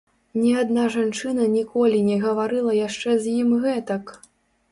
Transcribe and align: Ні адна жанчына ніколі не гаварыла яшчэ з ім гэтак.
Ні 0.43 0.51
адна 0.61 0.83
жанчына 0.93 1.45
ніколі 1.57 1.99
не 2.07 2.17
гаварыла 2.23 2.73
яшчэ 2.87 3.09
з 3.27 3.35
ім 3.43 3.51
гэтак. 3.67 4.03